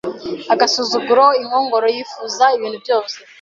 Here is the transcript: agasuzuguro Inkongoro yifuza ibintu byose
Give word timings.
agasuzuguro 0.53 1.25
Inkongoro 1.41 1.87
yifuza 1.95 2.45
ibintu 2.57 2.77
byose 2.83 3.15